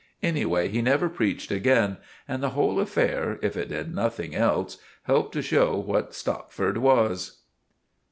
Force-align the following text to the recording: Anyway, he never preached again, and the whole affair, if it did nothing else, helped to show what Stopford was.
Anyway, 0.23 0.67
he 0.67 0.81
never 0.81 1.07
preached 1.07 1.51
again, 1.51 1.97
and 2.27 2.41
the 2.41 2.49
whole 2.57 2.79
affair, 2.79 3.37
if 3.43 3.55
it 3.55 3.69
did 3.69 3.93
nothing 3.93 4.33
else, 4.33 4.79
helped 5.03 5.31
to 5.31 5.43
show 5.43 5.75
what 5.75 6.15
Stopford 6.15 6.79
was. 6.79 7.41